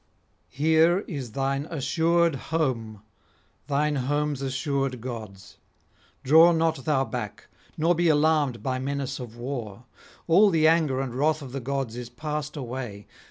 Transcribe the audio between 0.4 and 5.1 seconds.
here is thine assured home, thine home's assured